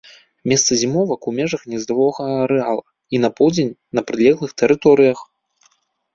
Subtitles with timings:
[0.51, 2.81] Месца зімовак у межах гнездавога арэала
[3.17, 5.19] і на поўдзень на прылеглых тэрыторыях.